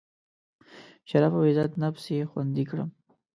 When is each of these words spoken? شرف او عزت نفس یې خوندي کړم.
شرف 1.09 1.33
او 1.37 1.41
عزت 1.49 1.71
نفس 1.83 2.03
یې 2.15 2.29
خوندي 2.31 2.63
کړم. 2.69 2.89